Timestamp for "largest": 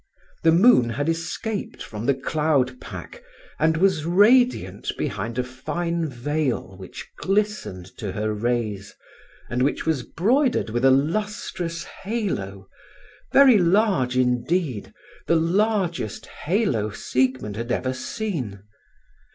15.35-16.25